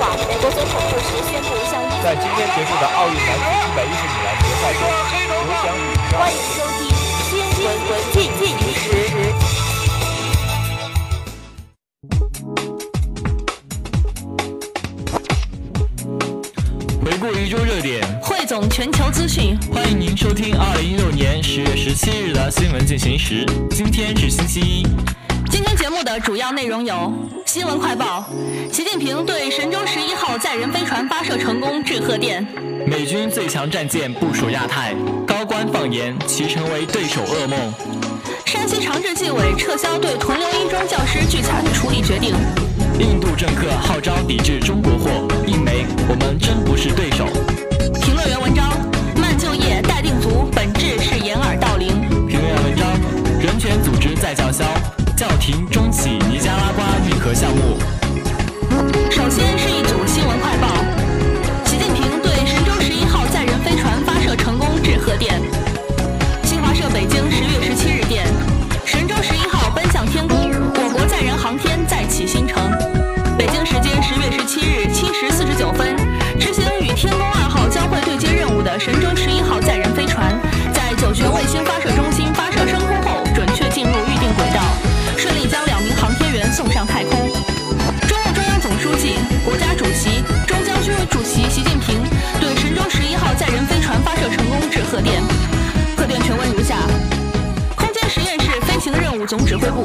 [0.00, 0.06] 美
[0.40, 4.80] 国总统布什宣布向在今天结束的奥运男子一百一十米栏决赛中，
[5.28, 5.78] 刘翔宇
[6.16, 6.88] 欢迎收听
[7.28, 7.30] 新
[7.62, 8.80] 闻文进进行时。
[17.04, 23.44] 回顾一周热点，汇总全球资讯，欢迎您收听二零一六年十月十七日的新闻进行时。
[23.70, 24.86] 今天是星期一。
[25.50, 27.12] 今天节目的主要内容有：
[27.52, 28.24] 新闻快报，
[28.70, 32.46] 习近平对神舟十一号载人飞船发射成功致贺电；
[32.86, 34.94] 美军最强战舰部署亚太，
[35.26, 37.58] 高官放言其成为对手噩梦；
[38.46, 42.36] 山西长治纪委撤销对屯留一中教师聚餐处理决定；
[43.00, 45.10] 印度政客号召抵制中国货，
[45.44, 46.38] 印媒我们
[99.30, 99.80] 总指挥部，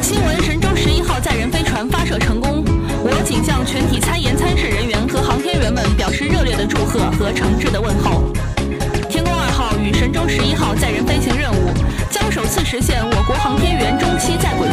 [0.00, 2.62] 新闻：神舟十一号载人飞船发射成功。
[3.02, 8.30] 我谨向全体参研参试人员和航天员们表示热烈的祝贺和诚挚的问候。
[9.10, 11.74] 天宫二号与神舟十一号载人飞行任务
[12.08, 14.68] 将首次实现我国航天员中期在轨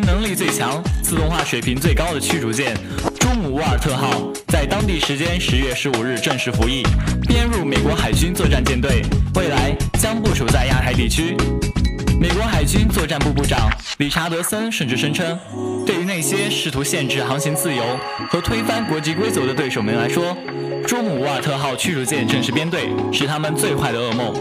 [0.00, 2.76] 能力最强、自动化水平最高的驱逐舰
[3.20, 6.82] “朱姆沃尔特号”在当地时间十月十五日正式服役，
[7.26, 9.02] 编入美国海军作战舰队，
[9.34, 11.36] 未来将部署在亚太地区。
[12.20, 15.36] 美国海军作战部部长理查德森甚至声称，
[15.84, 17.82] 对于那些试图限制航行自由
[18.30, 20.36] 和推翻国际规则的对手们来说，
[20.86, 24.32] 朱姆沃尔特号驱逐舰正式编队是他们最坏的噩梦。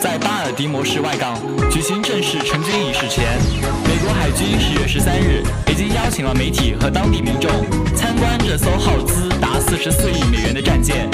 [0.00, 1.38] 在巴尔的摩市外港
[1.70, 3.38] 举行正式成军仪式前，
[3.84, 7.50] 美国海军十月十三日已经邀请了媒体和当地民众
[7.94, 11.06] 参观这艘耗资达四十四亿美元的战舰。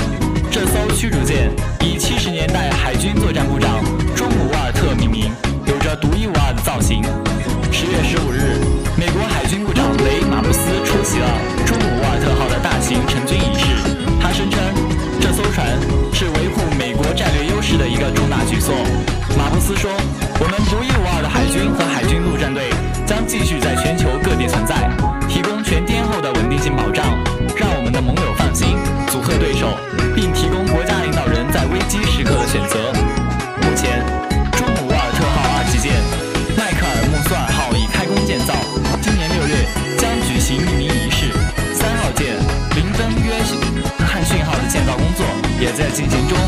[0.53, 5.33] 这艘驱逐舰以七十年代海军作战部长朱姆沃尔特命名，
[5.67, 7.03] 有着独一无二的造型。
[19.67, 19.91] 斯说
[20.39, 22.71] ：“我们独一无二的海军和海军陆战队
[23.05, 24.87] 将继续在全球各地存在，
[25.27, 27.03] 提供全天候的稳定性保障，
[27.59, 28.79] 让我们的盟友放心，
[29.11, 29.67] 阻吓对手，
[30.15, 32.95] 并提供国家领导人在危机时刻的选择。”
[33.59, 34.07] 目前，
[34.55, 35.99] 朱姆沃尔特号二级舰
[36.55, 38.55] 迈克尔·穆索尔号已开工建造，
[39.03, 39.67] 今年六月
[39.99, 41.35] 将举行命名仪式。
[41.75, 42.39] 三号舰
[42.79, 43.35] 林登约
[44.07, 45.27] 翰逊号的建造工作
[45.59, 46.39] 也在进行中。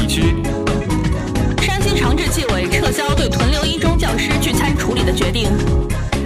[0.00, 0.34] 地区。
[1.60, 5.50] 山西长治纪委撤销对屯留一中教师聚餐处理的决定。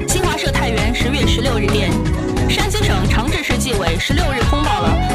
[0.07, 1.91] 新华社太原十月十六日电，
[2.49, 5.14] 山西省长治市纪委十六日通报了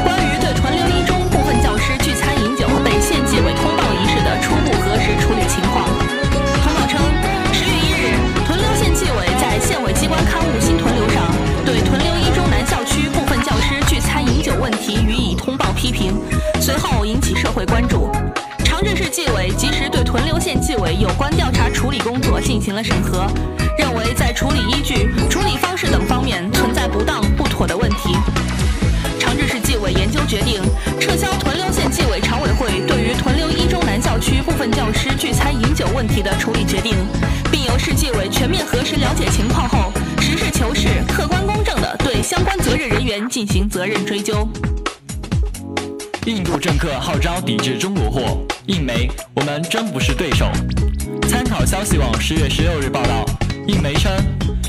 [37.50, 44.48] 并由市纪委全面核实了解情况后，实事求是、客观公正地对相关责任人员进行责任追究。
[46.26, 50.50] 印度政客号召抵制中国货，印媒我们真不是对手。
[51.28, 53.24] 参考消息网十月十六日报道，
[53.66, 54.12] 印媒称，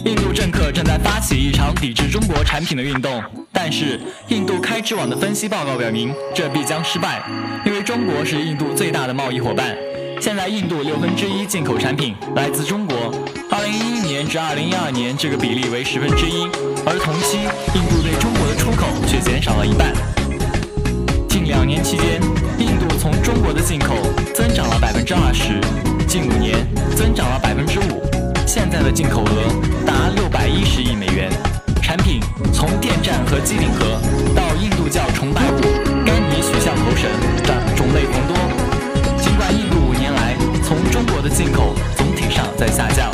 [0.05, 3.21] 印度政客正在发起一场抵制中国产品的运动，
[3.51, 7.21] 但是印度开支网的分析报告表明，这必将失败，
[7.65, 9.75] 因为中国是印度最大的贸易伙伴。
[10.21, 12.95] 现在印度六分之一进口产品来自中国，
[13.49, 16.43] 二零一一年至二零一二年这个比例为十分之一，
[16.85, 17.39] 而同期
[17.73, 19.91] 印度对中国的出口却减少了一半。
[21.27, 22.21] 近两年期间，
[22.59, 23.95] 印度从中国的进口
[24.31, 25.59] 增长了百分之二十，
[26.07, 26.55] 近五年
[26.95, 27.99] 增长了百分之五，
[28.45, 29.49] 现在的进口额
[29.87, 31.31] 达六百一十亿美元。
[31.81, 32.21] 产品
[32.53, 33.99] 从电站和机顶盒
[34.35, 35.61] 到印度教崇拜物、
[36.05, 37.09] 甘尼许像头神
[41.43, 43.09] 进口总体上在下降，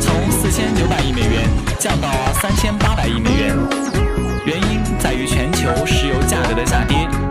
[0.00, 1.46] 从四千九百亿美元
[1.78, 2.08] 降到
[2.40, 3.54] 三千八百亿美元，
[4.46, 7.27] 原因在于全球石油价格的下跌。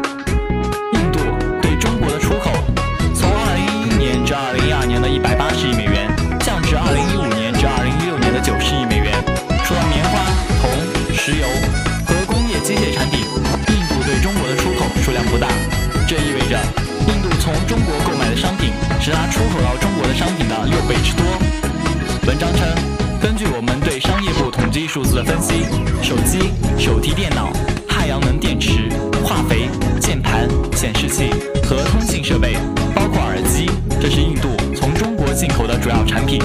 [26.08, 26.40] 手机、
[26.80, 27.52] 手提电脑、
[27.86, 28.88] 太阳能电池、
[29.26, 29.68] 化肥、
[30.00, 31.30] 键盘、显示器
[31.66, 32.54] 和通信设备，
[32.96, 33.70] 包括耳机，
[34.00, 36.40] 这是印度从中国进口的主要产品。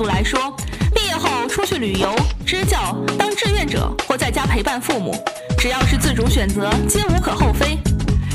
[0.00, 0.56] 度来说，
[0.94, 2.16] 毕业后出去旅游、
[2.46, 5.14] 支教、当志愿者或在家陪伴父母，
[5.58, 7.76] 只要是自主选择，皆无可厚非。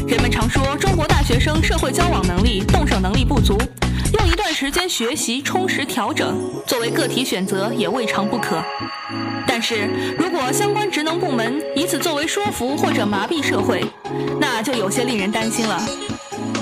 [0.07, 3.57] 人们常说中国大学生社会交往能力、动手能力不足，
[4.13, 8.63] 用一段时间学习、充实、调整，作为个体选择也未尝不可。
[9.47, 9.89] 但是
[10.19, 13.83] 如果相关职能部门以此作为说服或者麻痹社会，
[14.39, 15.81] 那就有些令人担心了。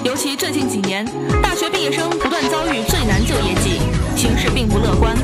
[0.04, 1.06] 尤其最近几年，
[1.42, 3.80] 大学毕业生不断遭遇最难就业季，
[4.18, 5.16] 形势并不乐观。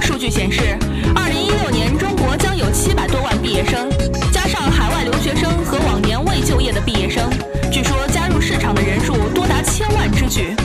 [0.00, 0.78] 数据显示，
[1.14, 3.90] 二零一六年中国将有七百多万毕业生，
[4.32, 7.30] 加上海外留学生和往年未就业的毕业生，
[7.70, 10.56] 据说加入市场的人数多达千万之巨。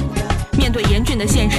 [0.57, 1.56] 面对严峻的现实，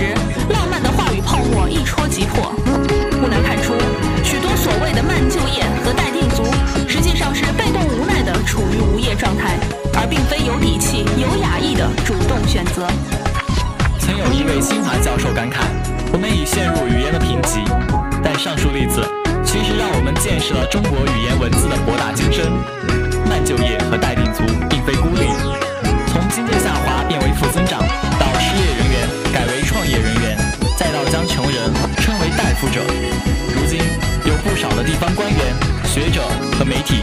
[13.99, 15.67] 曾有一位清华教授感慨
[16.15, 17.59] ：“我们已陷入语言的贫瘠。”
[18.23, 19.03] 但上述例子
[19.43, 22.47] 其实让我们见识了中国语言文字的博大精深。
[23.27, 25.27] 慢就业和待定族并非孤立，
[26.07, 27.83] 从经济下滑变为负增长，
[28.15, 28.97] 到失业人员
[29.35, 30.39] 改为创业人员，
[30.79, 31.59] 再到将穷人
[31.99, 32.79] 称为待富者。
[33.59, 33.83] 如今
[34.23, 35.39] 有不少的地方官员、
[35.83, 36.23] 学者
[36.55, 37.03] 和媒体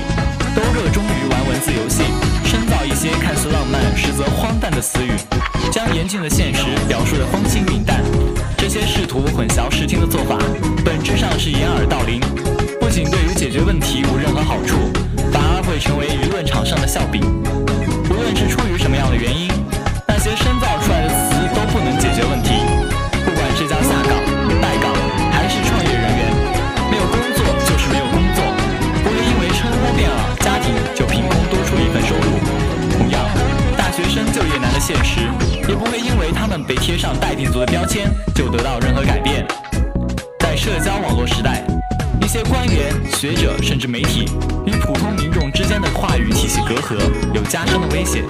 [0.56, 2.08] 都热衷于玩文字游戏。
[2.46, 5.12] 深造一些看似浪漫实则荒诞的词语，
[5.96, 8.04] 严峻的现实表述的风轻云淡。
[8.58, 10.38] 这些试图混淆视听的做法，
[10.84, 12.20] 本质上是掩耳盗铃，
[12.82, 14.76] 不仅对于解决问题无任何好处，
[15.32, 17.22] 反而会成为舆论场上的笑柄。
[37.96, 39.48] 天就得到任何改变。
[40.42, 41.64] 在社交网络时代，
[42.22, 44.26] 一些官员、学者甚至媒体
[44.66, 46.98] 与普通民众之间的话语体系隔阂
[47.34, 48.22] 有加深的危险。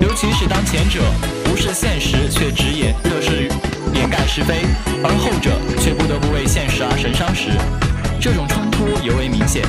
[0.00, 1.00] 尤其是当前者
[1.46, 3.48] 无视现实却直言热是
[3.94, 4.66] 掩盖是非，
[5.02, 7.48] 而后者却不得不为现实而神伤时，
[8.20, 9.62] 这种冲突尤为明显。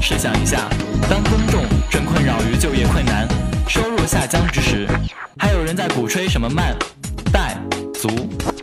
[0.00, 0.70] 试想一下，
[1.06, 3.28] 当公众正困扰于就业困难。
[3.68, 4.88] 收入下降之时，
[5.38, 6.74] 还有人在鼓吹什么慢、
[7.30, 7.58] 待、
[8.00, 8.08] 足，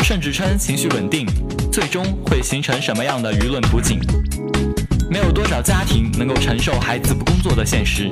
[0.04, 1.28] 甚至称情绪稳定，
[1.72, 4.00] 最终会形成什么样的舆论图景？
[5.12, 8.12] 没有多少家庭能够承受孩子不工作的现实，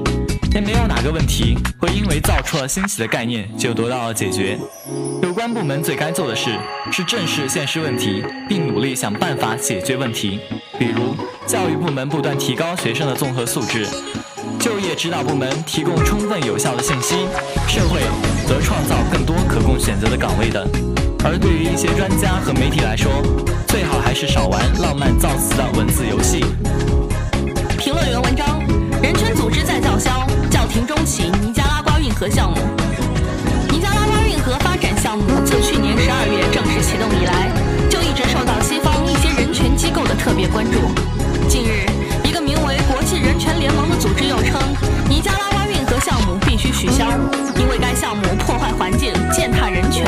[0.53, 4.55] 也没有哪个问题会因为造出了新奇的概念就得到了解决。
[5.23, 6.51] 有关部门最该做的事
[6.91, 10.39] 是正视现实问题，并努力想办法解决问题。
[10.77, 11.15] 比如，
[11.47, 13.87] 教育部门不断提高学生的综合素质，
[14.59, 17.15] 就业指导部门提供充分有效的信息，
[17.67, 18.01] 社会
[18.47, 20.94] 则创造更多可供选择的岗位等。
[21.25, 23.11] 而对于一些专家和媒体来说，
[23.67, 26.45] 最好还是少玩浪漫造词的文字游戏。
[27.79, 28.61] 评论员文章：
[29.01, 32.57] 人权组织在叫嚣，叫停中企尼加拉瓜运河项目。
[33.71, 37.49] 尼加拉瓜运河发展项目自去年十二月正式启动以来，
[37.89, 40.77] 就一直受到西方一些人权机构的特别关注。
[41.49, 41.89] 近日，
[42.23, 44.61] 一个名为国际人权联盟的组织又称，
[45.09, 47.09] 尼加拉瓜运河项目必须取消，
[47.57, 50.05] 因为该项目破坏环境、践踏人权。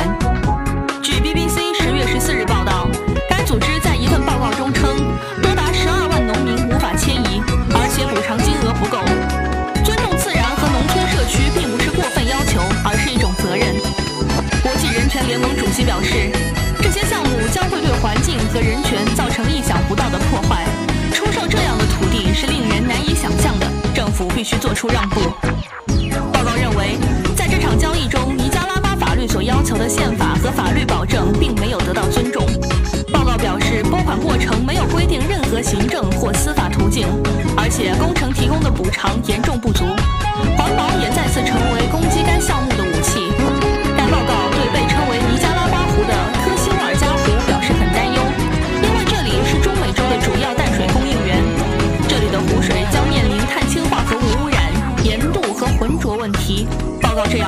[24.78, 25.22] 出让步。
[26.32, 27.00] 报告认为，
[27.36, 32.46] 在这场交易中，尼加拉巴法律所要求的宪法和法律保证并没有得到尊重。
[33.12, 37.08] 报告表示，拨款过程没有规定任何行政或司法途径，
[37.58, 39.84] 而且工程提供的补偿严重不足。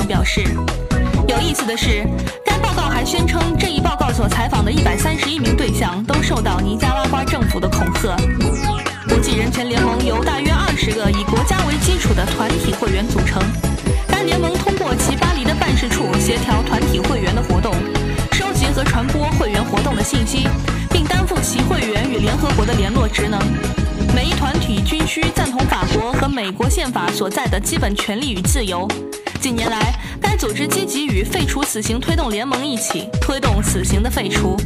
[0.06, 0.44] 表示。
[1.28, 2.06] 有意思的是，
[2.46, 8.16] 该报告还宣称，这一报告所采访的一百三十一名对象都受到尼加拉瓜政府的恐吓。
[9.08, 13.42] 国际人权联盟由大约二十个以国家为基础的团体会员组成。
[14.08, 17.74] 该联盟通过其巴黎的办事处协调团体会员的活动，
[18.32, 20.48] 收集和传播会员活动的信息，
[20.92, 23.40] 并担负其会员与联合国的联络职能。
[24.16, 28.88] 每一团体均需赞同法国和美国宪法所在的基本权利与自由。
[29.42, 34.58] 近年来，该组织积极与废除死刑推动联盟一起推动死刑的废除。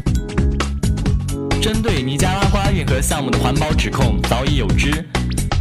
[1.62, 4.92] 针对尼加拉瓜运河项目的环保指控早已有之。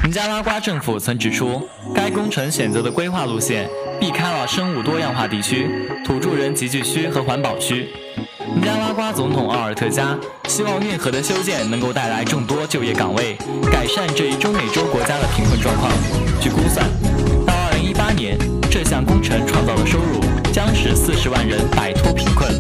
[0.04, 3.68] 尼加拉瓜政府曾指出，该工程选择的规划路线
[4.00, 5.68] 避开了生物多样化地区、
[6.04, 7.88] 土著人集聚区和环保区。
[8.54, 10.18] 尼加拉瓜总统奥尔特加
[10.49, 13.37] 希望运河的修建能够带来众多就业岗位，
[13.71, 15.92] 改善这一中美洲国家的贫困状况。
[16.40, 16.85] 据估算，
[17.47, 18.38] 到2018年，
[19.23, 20.21] 这项工程创造的收入
[20.52, 22.52] 将使40万人摆脱贫困。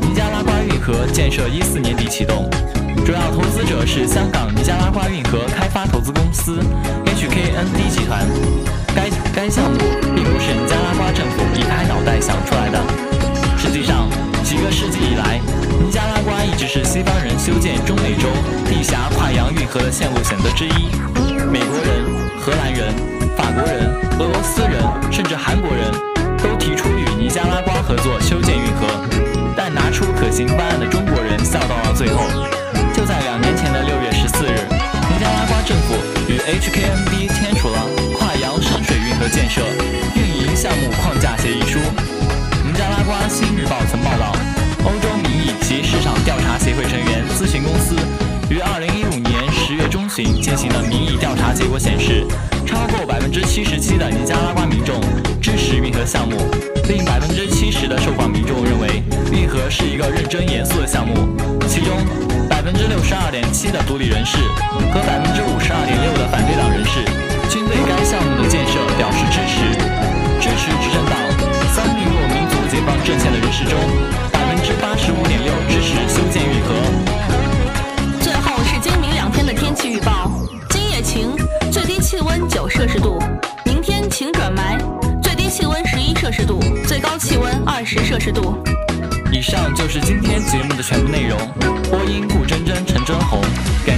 [0.00, 2.48] 尼加拉瓜运河建设14年底启动，
[3.04, 6.58] 主要投资者是香港尼加拉瓜运河开发投资公司
[7.04, 8.26] HKND 集团。
[8.94, 9.78] 该该项目
[10.16, 12.80] 并不是尼加拉瓜政府一拍脑袋想出来的，
[13.58, 14.08] 实际上。
[14.44, 15.40] 几个世纪以来，
[15.80, 18.28] 尼加拉瓜一直是西方人修建中美洲
[18.66, 20.90] 地峡跨洋运河的线路选择之一。
[21.50, 22.04] 美国人、
[22.38, 22.94] 荷兰人、
[23.36, 25.90] 法国人、俄罗斯人，甚至韩国人
[26.38, 28.86] 都提出与尼加拉瓜合作修建运河，
[29.56, 32.22] 但拿出可行方案的中国人笑到了最后。
[32.94, 35.94] 就在两年前的六月十四日，尼加拉瓜政府
[36.28, 37.78] 与 HKMB 签署了
[38.18, 39.62] 跨洋深水运河建设
[40.14, 41.78] 运营项目框架协议书。
[42.64, 44.32] 尼加拉瓜《新日报》曾报道，
[44.84, 47.96] 欧洲民意及市场调查协会成员咨询公司
[50.14, 52.24] 10月中旬进行的民意调查结果显示，
[52.64, 55.00] 超过百分之七十七的尼加拉瓜民众
[55.42, 56.36] 支持运河项目，
[56.86, 59.02] 另百分之七十的受访民众认为
[59.32, 61.34] 运河是一个认真严肃的项目，
[61.66, 61.98] 其中
[62.48, 64.38] 百分之六十二点七的独立人士
[64.94, 67.02] 和百分之五十二点六的反对党人士
[67.50, 69.66] 均对该项目的建设表示支持，
[70.38, 71.18] 支持执政党
[71.74, 72.54] 三民洛民族。
[72.74, 73.78] 解放阵线的人士中，
[74.32, 76.42] 百分之八十五点六支持修建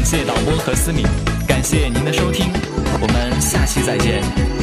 [0.06, 1.04] 谢导播和思敏，
[1.48, 2.52] 感谢您的收听，
[3.00, 3.82] 我们下期。
[3.82, 4.55] 再见。